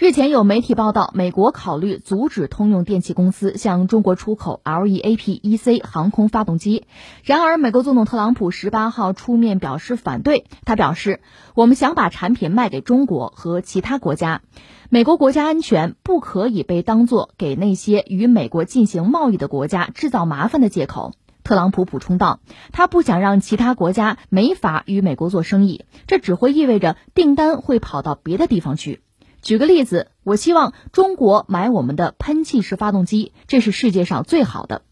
[0.00, 6.86] 日前有媒体报道，美国考虑阻止通用电气公司向中国出口 LEAP EC 航空发动机。
[7.22, 10.46] 然而，美国总统特朗普十八号出面表示反对。
[10.64, 11.20] 他表示
[11.54, 14.40] ：“我们想把产品卖给中国和其他国家。
[14.88, 21.12] 美国国家安全不可以被当作给那些与美国进行贸易的国家制造麻烦的借口。”
[21.44, 22.40] 特朗普补充道
[22.72, 29.02] ：“他不想让其他国家没法与美国做生意，这只会意味着订单会跑到别的地方去。”
[29.42, 34.82] 举个例子，我希望中国买我们的喷气式发动机，这是世界上最好的。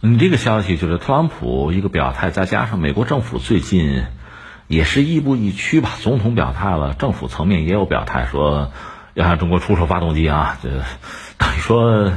[0.00, 4.04] 你这个消息就是特朗普一个表态，再加上美国政府最近
[4.66, 5.90] 也是亦步亦趋吧。
[6.00, 8.72] 总统表态了，政府层面也有表态，说
[9.14, 10.58] 要向中国出售发动机啊。
[10.62, 10.68] 这
[11.38, 12.12] 等于说，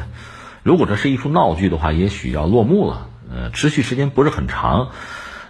[0.64, 3.10] 如果这是一出闹剧的话，也许要落幕了。
[3.32, 4.90] 呃，持续时间不是很长。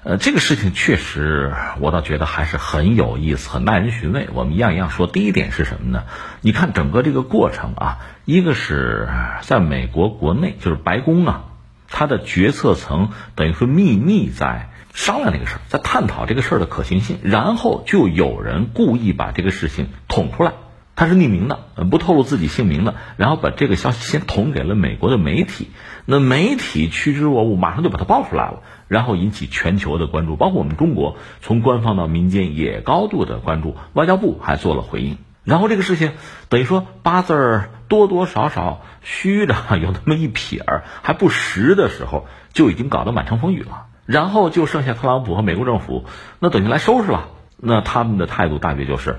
[0.05, 4.27] 呃，这个事情确实，我倒觉得还是很有意思，很耐人寻味。
[4.33, 5.07] 我们一样一样说。
[5.07, 6.03] 第一点是什么呢？
[6.41, 9.07] 你看整个这个过程啊，一个是
[9.43, 11.45] 在美国国内，就是白宫啊，
[11.87, 20.51] 它的决策层等于说秘密在商量这个事儿，在探讨这个事儿的可行性，然后就有人故意把这个事情捅出来。
[20.95, 25.71] 他是匿名的，不透露自己姓名的，然后把这个消息先捅给了美国的媒体，
[26.05, 36.11] 那媒体趋之若鹜，马上就把它爆出来了，然后引起全球的关注，包括我们中国，从官方到民间也高度的关注，外交部还做了回应，然后这个事情
[36.47, 46.05] 等于说八字儿多多少少虚的 有那么一撇儿还不实的时候，就已经搞得满城风雨了，然后就剩下特朗普和美国政府，
[46.37, 49.17] 那等于来收拾了，那他们的态度大约就是。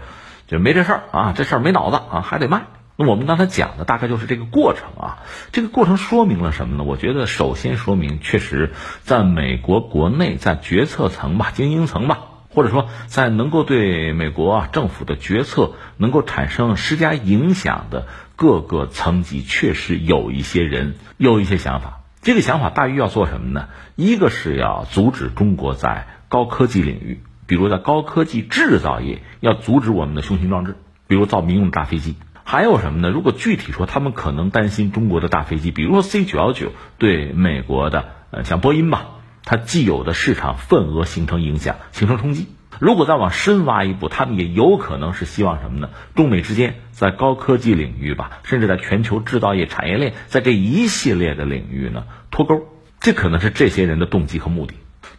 [0.55, 2.67] 就没这事儿啊，这事儿没脑子啊，还得卖。
[2.95, 5.19] 那我们刚才讲的大概就是这个过程啊。
[5.51, 6.85] 这个过程说明了什么呢？
[6.85, 22.03] 我觉得首先说明，确实在美国国内，在决策层吧、精英层吧，或者说在能够对美国啊政府的决策能够产生施加影响的各个层级，确实有一些人有一些想法。
[22.23, 23.67] 这个想法大约要做什么呢？
[23.97, 27.25] 一个是要阻止中国在高科技领域。
[27.47, 33.11] 比如在高科技制造业要阻止我们的雄心壮志，比如造民用大飞机，还有什么呢？
[33.11, 39.07] 如果具体说，他们可能担心中国的大飞机，比如说 C 九幺九对美国的呃像波音吧，
[39.45, 42.49] 它既有的市场份额形成影响，形成冲击。
[42.81, 45.91] 如果再往深挖一步，他们也有可能是希望什么呢？
[46.17, 52.67] 中美之间在高科技领域吧，甚至在全球制造业产业链，在这一系列的领域呢脱钩，
[53.01, 54.75] 这可能是这些人的动机和目的。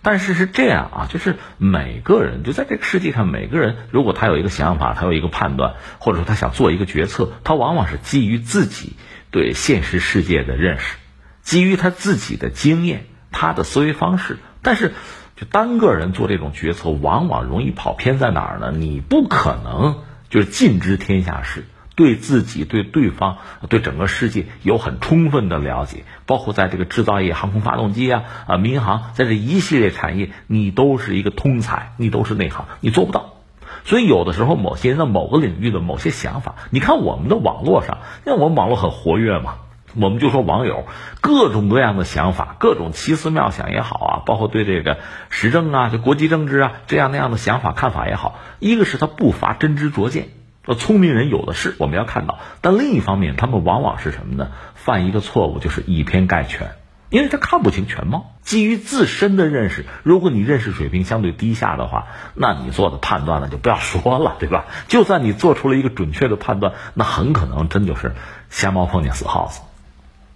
[0.06, 8.94] 但是是这样啊，就是每个人就在这个世界上，每个人如果他有一个想法，他有一个判断，或者说他想做一个决策，他往往是基于自己
[9.32, 10.98] 对现实世界的认识，
[11.42, 14.38] 基于他自己的经验，他的思维方式。
[14.62, 14.94] 但是，
[15.36, 18.72] 就单个人做这种决策，往往容易跑偏在哪儿呢？
[18.72, 21.66] 你不可能就是尽知天下事。
[21.96, 23.38] 对自己、对对方、
[23.70, 33.34] 对整个世界有很充分的了解，包括在这个制造业、航空发动机啊、啊民航，在这一系列产业，你都是一个通才，你都是内行，你做不到。
[33.86, 39.56] 所以有的时候，某些人在某个领域的某些想法，你看我们的网络上，因为我们网络很活跃嘛，
[39.96, 40.86] 我们就说网友
[41.22, 44.98] 各种各样的想法，各种奇思妙想也好啊，包括对这个
[45.30, 50.30] 时政啊、就国际政治啊这样那样的想法看法也好，一个是他不乏真知灼见。
[50.66, 52.40] 那聪明人有的是，我们要看到。
[52.62, 54.52] 但另一方面，他们往往是什么呢？
[54.74, 56.72] 犯一个错误，就是以偏概全，
[57.10, 58.32] 因为他看不清全貌。
[58.42, 64.66] 基于自身的认识，如果你认识水平相对低下的话，那你做的判断呢，就不要说了， 对吧？
[64.88, 68.14] 就算你做出了一个准确的判断，那很可能真就是
[68.50, 69.62] 瞎猫碰见死耗子，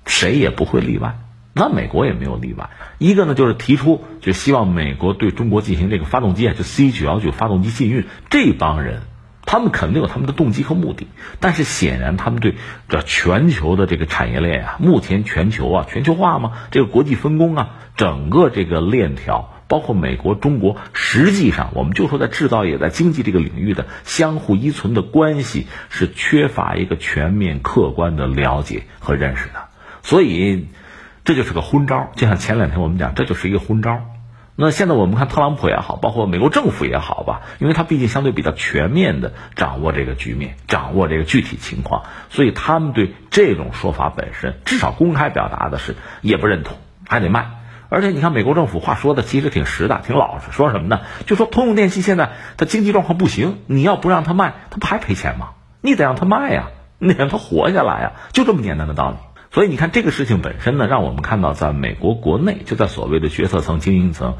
[0.06, 1.20] 谁也不会例外。
[1.54, 2.70] 那美国也没有例外。
[3.00, 9.02] 一个呢，就是提出就希望美国对中国进行这个发动机啊，就 C 九幺九发动机禁运，这帮人。
[9.52, 11.08] 他们肯定有他们的动机和目的，
[11.40, 12.54] 但是显然他们对
[12.88, 29.70] 这全球的这个产业链啊，目前全球啊全球化嘛，这个国际分工啊，整个这个链条，包括美国、中国，实际上我们就说在制造业、在经济这个领域的相互依存的关系，是缺乏一个全面客观的了解和认识的，
[30.04, 30.68] 所以
[31.26, 32.12] 这就是个昏招。
[32.16, 34.00] 就像前两天我们讲，这就是一个昏招。
[34.62, 46.76] 那现在我们看特朗普也好，包括美国政府也好吧，因为他毕竟相对比较全面的掌握这个局面，掌握这个具体情况，所以他们对这种说法本身，至少公开表达的是也不认同，
[47.08, 47.52] 还得卖。
[47.88, 51.00] 而且你看美国政府话说的其实挺实的，挺老实，说什么呢？
[51.26, 55.52] 就说通用电气现在它经济状况不行，你要不让它卖，它不还赔钱吗？
[55.80, 56.68] 你得让它卖呀，
[56.98, 59.16] 你得让它活下来呀，就这么简单的道理。
[59.52, 64.36] 所以你看这个事情本身呢，让我们看到在美国国内，就在所谓的决策层、精英层，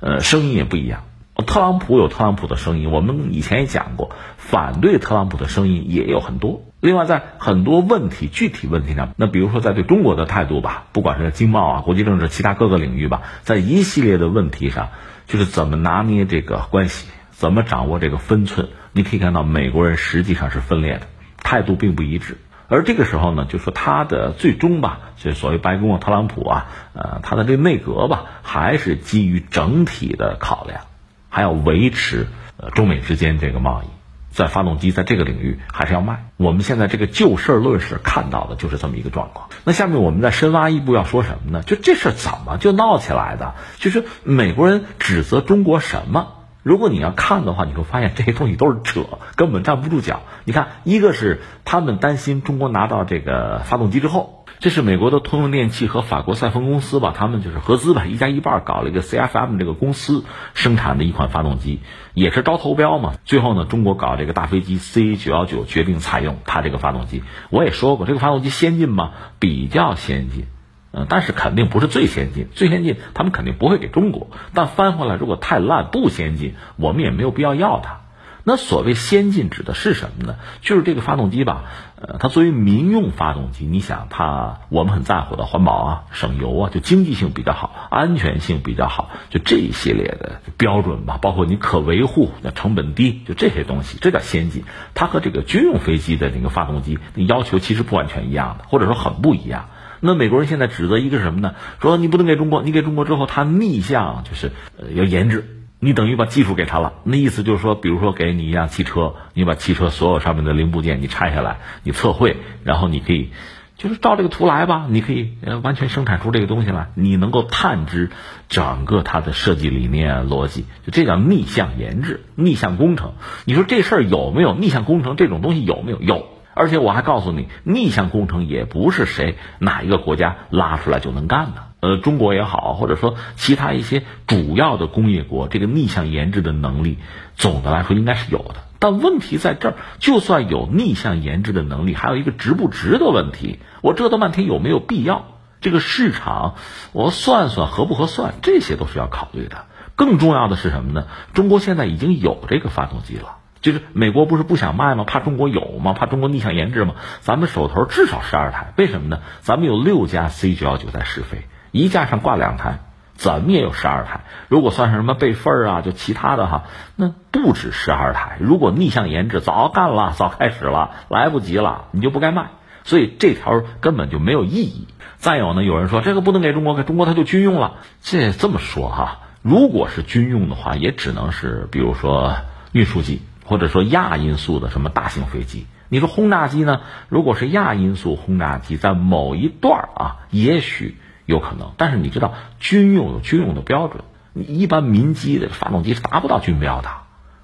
[0.00, 1.04] 呃，声音也不一样。
[1.46, 6.62] 特朗普有特朗普的声音，我们以前也讲过，反对特朗普的声音也有很多。
[6.80, 14.90] 另外，在很多问题、具体问题上，那比如说在对中国的态度吧，不管是经贸啊、国际政治、其他各个领域吧，在一系列的问题上，
[15.26, 18.68] 就是怎么拿捏这个关系，怎么掌握这个分寸。
[18.92, 21.08] 你可以看到，美国人实际上是分裂的，
[21.38, 22.38] 态度并不一致。
[22.68, 30.80] 而这个时候呢，就说他的最终吧，就所谓白宫啊、特朗普啊，呃，他的这个内阁吧，还是基于整体的考量，
[31.28, 32.26] 还要维持
[32.56, 33.86] 呃中美之间这个贸易，
[34.30, 36.24] 在发动机在这个领域还是要卖。
[36.36, 39.48] 我们现在这个就事论事看到的就是这么一个状况。
[39.64, 41.62] 那下面我们再深挖一步，要说什么呢？
[41.62, 43.54] 就这事怎么就闹起来的？
[43.78, 46.28] 就是美国人指责中国什么？
[46.64, 49.04] 如果你要看的话，你会发现这些东西都是扯，
[49.36, 50.22] 根本站不住脚。
[50.44, 60.24] 你看，一个是他们担心中国拿到这个发动机之后，这是美国的通用电气和法国赛峰公司吧，他们就是合资吧，一家一半搞了一个 CFM 这个公司
[60.54, 61.80] 生产的一款发动机，
[62.14, 63.12] 也是招投标嘛。
[63.26, 67.22] 最后呢，中国搞这个大飞机 C 九幺九决定采用它这个发动机。
[67.50, 69.10] 我也说过，这个发动机先进吗？
[69.38, 70.46] 比较先进。
[70.96, 74.28] 嗯，但是肯定不是最先进，最先进他们肯定不会给中国。
[74.54, 78.00] 但翻回来，如果太烂不先进，我们也没有必要要它。
[78.46, 80.36] 那所谓先进指的是什么呢？
[80.60, 81.64] 就是这个发动机吧，
[81.96, 94.64] 呃，它作为民用发动机，你想它我们很在乎的环保啊、省油啊，就经济性比较好，安全性比较好，就这一系列的标准吧，包括你可维护、那成本低，就这些东西，这叫先进。
[94.92, 99.70] 它和这个军用飞机的那个发动机要求其实不完全一样的，或者说很不一样。
[100.06, 101.54] 那美国人现在指责一个什么呢？
[101.80, 106.92] 说你不能给中国，你给中国之后，他逆向就是呃要研制，你等于把技术给他了。
[107.04, 113.30] 那意思就是说，比如说给你一辆汽车，你把汽车所有上面的零部件你拆下来，你测绘，然后你可以
[113.78, 118.10] 就是照这个图来吧，你可以呃完全生产出这个东西来，你能够探知
[118.50, 123.14] 整个它的设计理念逻辑，就这叫逆向研制、逆向工程。
[123.46, 126.00] 你说这事儿有没有逆向工程这种东西有没有？
[126.02, 126.26] 有。
[126.54, 131.62] 而且我还告诉你，逆向工程也不是谁哪一个国家拉出来就能干的。
[131.80, 136.98] 呃，中国也好，或者说其他一些主要的工业国，这个逆向研制的能力，
[137.36, 138.54] 总的来说应该是有的。
[138.78, 143.58] 但问题在这儿，就算有逆向研制的能力，还有一个值不值的问题。
[143.82, 145.26] 我折腾半天有没有必要？
[145.60, 146.56] 这个市场，
[146.92, 149.64] 我算算合不合算，这些都是要考虑的。
[149.94, 151.06] 更重要的是什么呢？
[151.32, 153.36] 中国现在已经有这个发动机了。
[153.64, 155.04] 就是美国不是不想卖吗？
[155.04, 155.94] 怕中国有吗？
[155.94, 156.96] 怕中国逆向研制吗？
[157.20, 159.20] 咱们手头至少十二台，为什么呢？
[159.40, 162.80] 咱们有六架 C 九幺九在试飞，一架上挂两台，
[163.14, 164.20] 怎么也有十二台。
[164.48, 166.64] 如果算上什么备份啊，就其他的哈，
[166.94, 168.36] 那不止十二台。
[168.38, 172.50] 如果逆向研制早干了，早开始了，来不及了，你就不该卖。
[172.84, 174.88] 所以这条根本就没有意义。
[175.16, 177.76] 再有呢，有人说这个不能给中国，给中国它就军用了。
[178.02, 182.36] 这这么说哈，如果是军用的话，也只能是比如说
[182.72, 183.22] 运输机。
[183.44, 185.66] 或者说亚音速的什么大型飞机？
[185.90, 186.80] 你说轰炸机呢？
[187.08, 190.96] 如果是亚音速轰炸机，在某一段啊，也许
[191.26, 191.72] 有可能。
[191.76, 194.02] 但是你知道，军用有军用的标准，
[194.32, 196.88] 你一般民机的发动机是达不到军标的。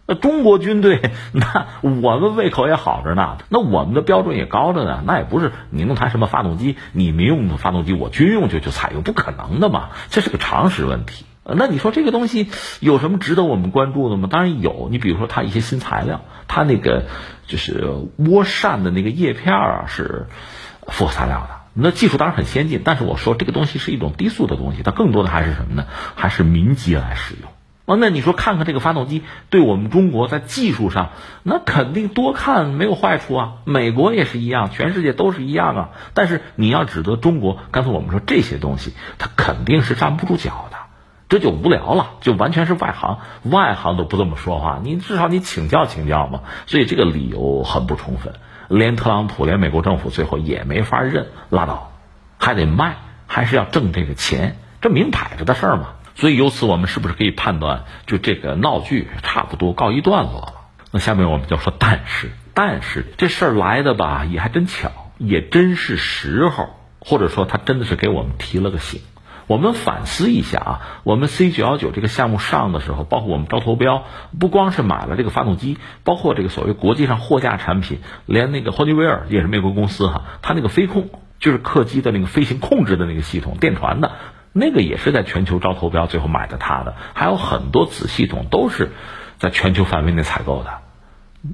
[0.07, 5.05] 那中国军队， 那我们胃口也好着呢，那我们的标准也高着呢。
[5.07, 9.91] 那也不是你弄台什么发动机，你民用的发动机我军用就就采用，不可能的嘛。
[10.09, 11.27] 这是个常识问题。
[11.43, 12.49] 那你说这个东西
[12.81, 14.29] 有什么值得我们关注的吗？
[14.31, 14.89] 当然有。
[14.91, 17.07] 你比如说它一些新材料，它那个
[17.47, 17.89] 就是
[18.19, 20.27] 涡扇的那个叶片啊，是
[20.87, 21.61] 复合材料的。
[21.73, 25.87] 那技术当然很先进，但是我说这个东西是一种低速的东西，它更多的还是什么呢？
[26.15, 27.51] 还是民机来使用。
[27.87, 31.11] 哦，那你说看看这个发动机，对我们中国在技术上，
[31.43, 33.53] 那肯定多看没有坏处啊。
[33.65, 35.91] 美国也是一样，全世界都是一样啊。
[36.13, 40.77] 但是你要指责中国，刚才我们说这些东西，它肯定是站不住脚的。
[41.31, 44.81] 这就无聊了，就完全是外行，外行都不这么说话。
[44.83, 46.43] 你至少你请教请教嘛。
[46.67, 48.35] 所以这个理由很不充分，
[48.69, 51.93] 连特朗普连美国政府最后也没法认，拉倒，
[52.39, 52.97] 还得卖，
[53.29, 55.91] 还是要挣这个钱，这明摆着的事儿嘛。
[56.17, 60.55] 所以由此我们是不是可以判断，就这个闹剧差不多告一段落了？
[60.91, 69.01] 那下面我们就说，但是，但是这事儿来的吧，也还真巧，也真是时候，或者说他真的是给我们提了个醒。
[69.51, 74.05] 我们反思一下啊，我们 C 九幺九这个项目上的时候，包括我们招投标，
[74.39, 81.09] 不光是买了这个发动机，包括这个所谓国际上货架产品，连那个霍尼韦尔也是美国公司哈，它那个飞控
[81.41, 84.13] 就是客机的那个飞行控制的那个系统，电传的
[84.53, 88.93] 那个也是在全球招投标，最后买的它的，还有很多子系统都是
[89.39, 90.71] 在全球范围内采购的。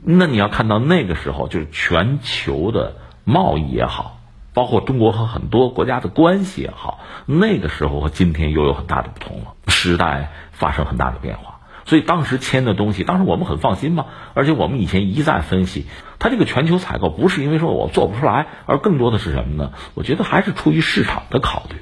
[0.04, 4.15] 那你要看到那个时候，就是全球的贸易也好。
[4.56, 9.52] 包括中国和很多国家的关系也好，那个时候和今天又有很大的不同了。
[9.68, 14.06] 时代发生很大的变化，所以当时签的东西，当时我们很放心嘛。
[14.32, 15.84] 而且我们以前一再分析，
[16.18, 19.72] 它这个全球采购不是因为说我做不出来，而更多的是什么呢？
[19.92, 21.76] 我觉得还是出于市场的考虑。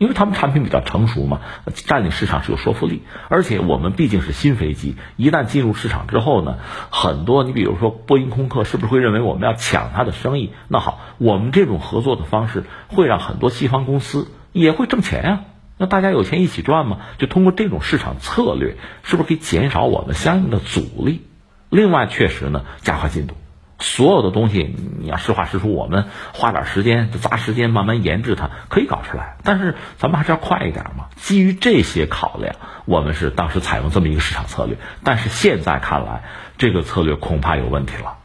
[0.00, 1.42] 因为他们产品比较成熟嘛，
[1.74, 3.02] 占领市场是有说服力。
[3.28, 6.56] 而且我们毕竟是新飞机，一旦进入市场之后呢，
[6.88, 10.52] 很多你比如说波音、空客是不是会认为我们要抢他的生意？
[10.68, 15.40] 那好，我们这种合作的方式会让很多西方公司也会挣钱啊。
[15.76, 17.00] 那大家有钱一起赚嘛？
[17.18, 21.26] 就通过这种市场策略，是不是可以减少我们相应的阻力？
[21.68, 23.34] 另外，确实呢，加快进度。
[23.80, 29.38] 所有的东西，你要实话实说，我们花点时间，就砸时间慢慢研制它，可以搞出来。
[29.42, 31.06] 但是咱们还是要快一点嘛。
[31.16, 34.76] 基于这些考量，我们是当时采用这么一个市场策略。
[35.02, 36.24] 但是现在看来，
[36.58, 38.18] 这个策略恐怕有问题了。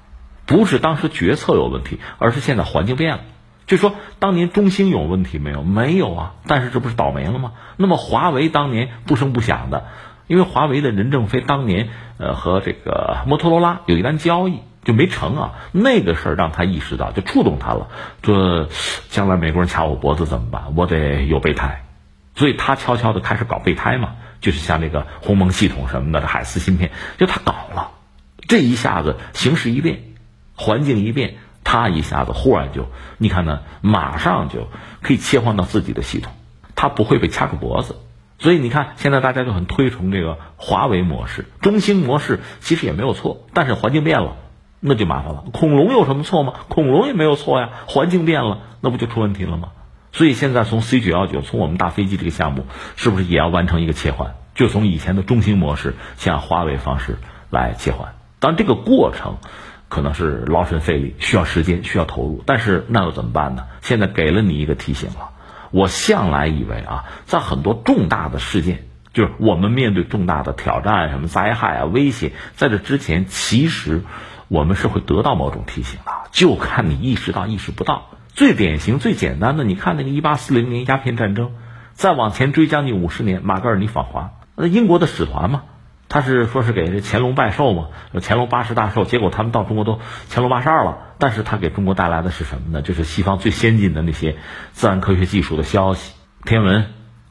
[0.46, 3.22] 不是当时决策有问题，而是现在环境变了。
[3.66, 5.64] 就说当年中兴有问题没有？
[5.64, 6.34] 没有啊。
[6.46, 7.54] 但是这不是倒霉了吗？
[7.78, 9.86] 那么华为当年不声不响的，
[10.28, 14.60] 因为华为的任正非当年呃和这个摩托罗拉有一单交易。
[14.86, 17.90] 就没成啊，那个事儿让他意识到，就触动他了。
[18.24, 18.70] 说
[19.10, 20.74] 将来美国人掐我脖子怎么办？
[20.78, 21.84] 我得有备胎，
[22.36, 27.92] 所以他悄悄的开始搞备胎嘛，就是像这个鸿蒙系统什么的，这海思芯片，就他搞了。
[28.48, 30.04] 这一下子形势一变，
[30.56, 32.88] 环境一变，他一下子忽然就，
[33.18, 34.70] 你看呢，马上就
[35.02, 36.32] 可以切换到自己的系统，
[36.76, 37.96] 他不会被掐住脖子。
[38.38, 44.36] 所以你看，现在大家就很推崇这个华为模式、中兴模式，其实也没有错，但是环境变了。
[44.80, 45.46] 那就麻烦了。
[45.52, 46.54] 恐龙有什么错吗？
[46.68, 47.70] 恐龙也没有错呀。
[47.88, 49.70] 环境变了，那不就出问题了吗？
[50.12, 52.66] 所以现在从 C 九幺九，从我们大飞机这个项目，
[52.96, 54.36] 是不是也要完成一个切换？
[54.54, 57.18] 就从以前的中兴模式向华为方式
[57.50, 58.14] 来切换。
[58.40, 59.38] 当然，这个过程
[59.90, 62.44] 可能是劳神费力，需要时间，需要投入。
[62.46, 63.66] 但是那又怎么办呢？
[63.82, 65.32] 现在给了你一个提醒了。
[65.72, 74.04] 我向来以为啊，在很多重大的事件，就是我们面对重大的挑战，什么灾害啊、威胁，在这之前，其实。
[74.48, 78.10] 我们是会得到某种提醒的，就看你意识到意识不到。
[78.34, 81.54] 最典型、最简单的，你看那个一八四零年鸦片战争，
[81.94, 85.64] 再往前追将近五十年，马格尔尼访华，那英国的使团嘛，
[86.10, 87.88] 他是说是给这乾隆拜寿嘛，
[88.22, 90.00] 乾隆八十大寿，结果他们到中国都
[90.30, 92.82] 乾隆八十二了，但是他给中国带来的是什么呢？
[92.82, 94.36] 就是西方最先进的那些
[94.74, 96.88] 自然科学技术的消息、天文，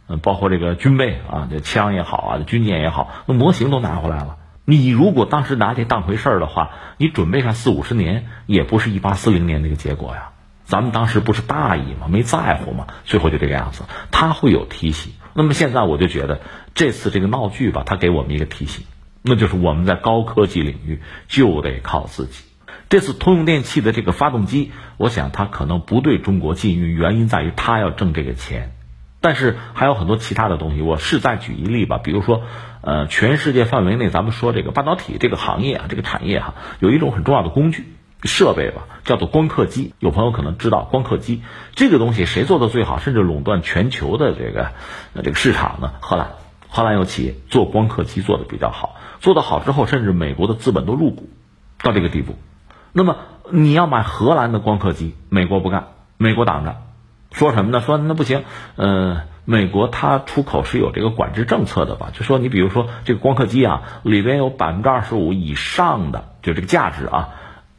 [0.08, 4.36] 嗯，包括这个军备啊，这枪也好啊，军舰也好，那模型都拿回来了。
[4.64, 10.30] 你如果当时拿这当回事儿的话，你准备上四五十年，也不是一八四零年那个结果呀。
[10.64, 12.08] 咱们当时不是大意吗？
[12.08, 12.86] 没在乎吗？
[13.04, 13.84] 最后就这个样子。
[14.10, 15.12] 他会有提醒。
[15.34, 16.40] 那么现在我就觉得，
[16.74, 18.86] 这次这个闹剧吧，他给我们一个提醒，
[19.20, 22.44] 那就是我们在高科技领域就得靠自己。
[22.88, 28.72] 这次通用电气的这个发动机，我想它可能不对中国禁运，原因在于它要挣这个钱。
[29.20, 31.98] 但是还有很多其他的东西，我是再举一例吧。
[31.98, 32.42] 比如说，
[32.86, 37.86] 呃，全世界范围内，咱们说这个半导体这个行业啊，这个产业哈，有一种很重要的工具
[38.22, 39.94] 设备吧，叫做光刻机。
[40.00, 41.42] 有朋友可能知道光刻机
[41.74, 44.72] 这个东西谁做的最好，甚至垄断全球的这个
[45.14, 45.92] 呃这个市场呢？
[46.00, 46.32] 荷兰，
[46.68, 51.30] 荷兰有企业做光刻机做的比较好，做得好之后，甚至美国的资本都入股
[51.82, 52.36] 到这个地步。
[52.92, 53.16] 那么
[53.50, 55.88] 你要买荷兰的光刻机，美国不干，
[56.18, 56.76] 美国挡着。
[57.32, 57.80] 说什么呢？
[57.80, 58.44] 说那不行，
[58.76, 62.08] 呃，美国它出口是有这个管制政策的吧？
[62.12, 67.28] 就说你比如说这个光刻机啊，里边有百分之二十五以上的就这个价值啊，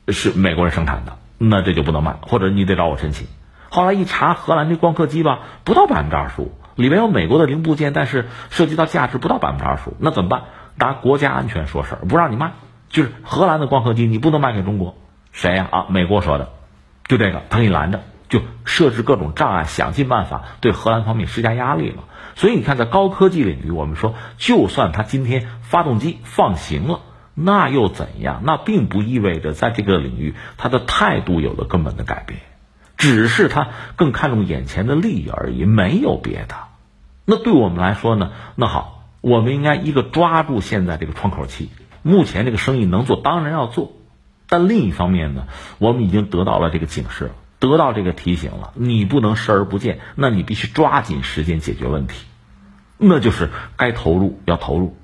[0.10, 3.28] 是美国人生产的，那这就不能卖，或者你得找我申请。
[3.70, 10.44] 后来一查，荷兰这光刻机吧，不到百分之二十五，里边有美国的零部件，但是涉及到价值不到百分之二十五，那怎么办？
[10.76, 12.52] 拿国家安全说事儿，不让你卖，
[12.90, 14.96] 就是荷兰的光刻机你不能卖给中国，
[15.32, 15.68] 谁呀？
[15.72, 16.50] 啊，美国说的，
[17.08, 18.02] 就这个，他给你拦着。
[18.30, 22.04] 就设置各种障碍，想尽办法对荷兰方面施加压力了。
[22.36, 27.00] 所以你看，在高科技领域，我们说，就算他今天发动机放行了，
[27.34, 28.42] 那又怎样？
[28.44, 32.42] 那并不意味着在这个领域他的态度有了根本的改变，
[32.98, 36.56] 只是他更看重眼前的利益而已，没有别的。
[37.26, 38.32] 那对我们来说呢？
[38.56, 41.70] 那好，我们应该一个抓住现在这个窗口期，
[42.02, 43.94] 目前这个生意能做，当然要做。
[44.50, 45.48] 但另一方面呢，
[45.80, 47.32] 我们已经得到了这个警示。
[47.60, 52.26] 得到这个提醒了，你不能视而不见，那你必须抓紧时间解决问题，
[52.98, 54.98] 那就是该投入要投入。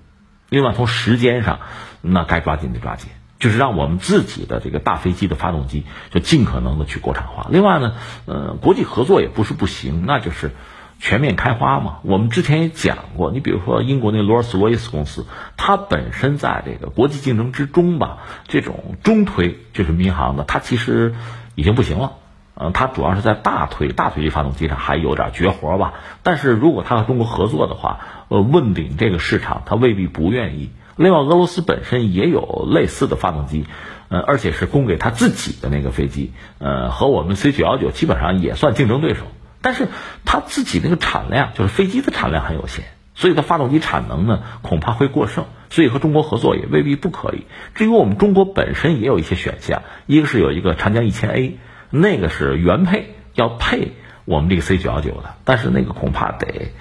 [0.49, 1.59] 另外，从时间上，
[2.01, 7.47] 那该抓紧得抓紧，就是让我们自己的这个大飞机的发动机就尽可能的去国产化。
[7.49, 7.93] 另外呢，
[8.25, 10.51] 呃，国际合作也不是不行，那就是
[10.99, 11.99] 全面开花嘛。
[12.03, 18.17] 我们之前也讲过，你比如说英国那罗尔斯罗伊斯公司，它本身在这个国际竞争之中吧，
[18.49, 21.15] 这种中推就是民航的，它其实
[21.55, 22.17] 已经不行了。
[22.55, 25.93] 嗯，它主要是在大推大推力发动机上还有点绝活吧。
[26.23, 30.69] 但是如果它和中国合作的话，呃，问鼎这个市场，它未必不愿意。
[30.97, 33.65] 另外，俄罗斯本身也有类似的发动机，
[34.09, 39.21] 呃，而且是供给他自己的那个飞机，呃，和我们 C 九幺九基本上也算竞争对手。
[39.61, 39.87] 但是
[40.25, 47.45] 他自己那个产量，就是飞机的产量很有限，所以它发动机产能呢恐怕会过剩，所以和中国合作也未必不可以。
[47.75, 51.57] 至于我们中国本身也有一些选项，一个是有一个长江一千 A，
[51.91, 53.91] 那个是原配要配
[54.25, 56.71] 我们这个 C 九幺九的，但是那个恐怕得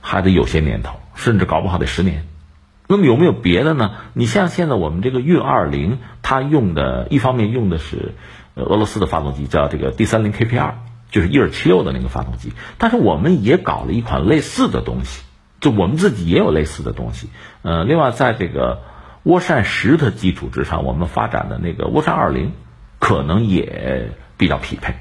[0.00, 2.26] 还得有些年头，甚至搞不好得十年。
[2.86, 3.90] 那么有没有别的呢？
[4.12, 8.14] 你像现在我们这个运二零，它用的一方面用的是
[8.54, 10.74] 俄罗斯的发动机，叫这个 D 三零 KP 二。
[11.10, 15.24] 就是伊尔七六的那个发动机，但是我们也搞了一款类似的东西，
[15.58, 17.28] 就我们自己也有类似的东西。
[17.62, 18.82] 呃，另外在这个
[19.24, 22.52] 涡扇十的基础之上，我们发展的那个涡扇二零，
[23.00, 24.94] 可能也比较匹配。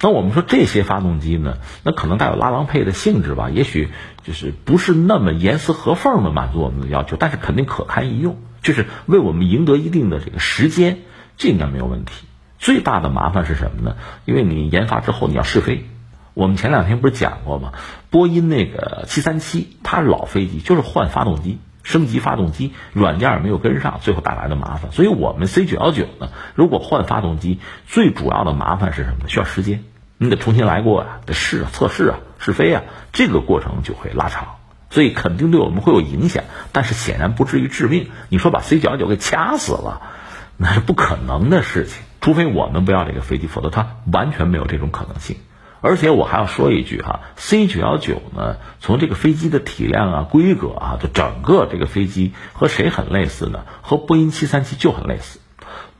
[0.00, 3.88] 那我们说这些发动机呢，那可能带有拉郎配的性质吧，也许
[4.22, 11.00] 就是不是那么严丝合缝的满足我们的要求，但是肯定可堪一用，就是为我们赢得一定的这个时间，
[11.36, 12.12] 这应该没有问题。
[12.60, 13.96] 最大的麻烦是什么呢？
[14.24, 15.84] 因为你研发之后你要试飞，
[16.32, 17.72] 我们前两天不是讲过吗？
[18.10, 21.58] 波音那个七三七，它是老飞机，就是换发动机、
[21.88, 24.92] 升级发动机，软件没有跟上，最后带来的麻烦。
[24.92, 29.24] 所以我们 C 九幺九呢，如果换发动机，最主要的麻烦是什么呢？
[29.28, 29.84] 需要时间，
[30.18, 32.82] 你得重新来过啊，得试啊、测试啊、试飞啊，
[33.14, 34.56] 这个过程就会拉长，
[34.90, 38.10] 所以肯定对我们会有影响，但是显然不至于致命。
[38.28, 40.02] 你说把 C 九幺九给掐死了，
[40.58, 42.02] 那是不可能的事情。
[42.20, 45.38] 除非我们不要这个飞机，否则它完全没有这种可能性。
[45.80, 53.64] 而且我还要说一句哈，C 九幺九呢，从这个飞机的体量啊、规格啊，就整个这个飞机和谁很类似呢？
[53.82, 55.38] 和波音七三七就很类似。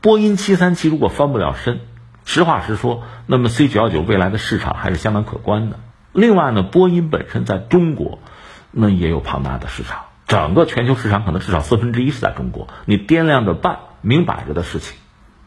[0.01, 1.79] 波音七三七如果翻不了身，
[2.25, 5.79] 实话实说，那么 C 九幺九未来的市场还是相当可观的。
[6.11, 8.19] 另外呢，波音本身在中国
[8.71, 14.97] 那也有庞大的市场，整个全球市场可能至少四分之一是在中国，你掂量着办，明摆着的事情。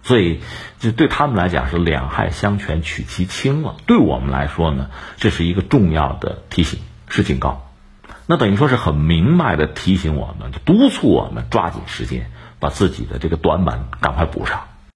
[0.02, 0.40] 所以，
[0.80, 3.76] 就对他们来讲是两害相权取其轻了。
[3.86, 7.70] 对我们来说呢，这是一个重要的提醒，是警告。
[8.26, 14.62] 那等于说是很明白的提醒我们，督促我们抓紧时间把自己的这个短板赶快补上。